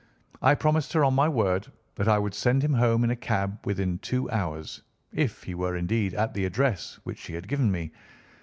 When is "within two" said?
3.67-4.27